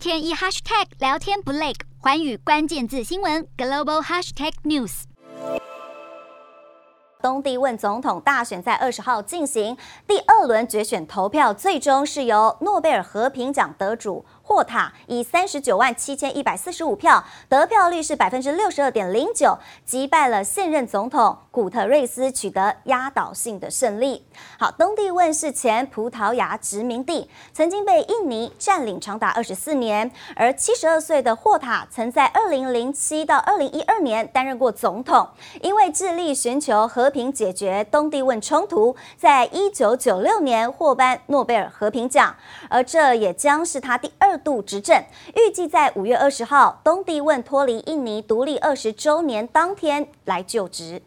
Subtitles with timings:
[0.00, 5.02] 天一 hashtag 聊天不累，寰宇关键字新闻 global hashtag news。
[7.20, 9.76] 东帝汶总统大选在二十号进行
[10.06, 14.24] 第二轮决选投票，最终是由诺贝尔和平奖得主。
[14.50, 24.26] 霍塔以三十九万七千一百四十五票，得票率是百分之六十二点零九，击败了现任总统古特瑞斯，取得压倒性的胜利。
[24.58, 30.10] 好，东帝汶是前葡萄牙殖民地，曾经被印尼占领长达二十四年。
[30.34, 35.28] 而七十二岁的霍塔曾在二零零七到二零一二年担任过总统，
[35.62, 42.34] 因为致力寻求和平解决东帝汶冲突，在一九九六年获颁诺贝尔和平奖，
[42.68, 45.02] 而这也将是他第二度执政，
[45.34, 51.02] 预计在五月二十号，东帝汶脱离印尼独立二十周年当天来就职。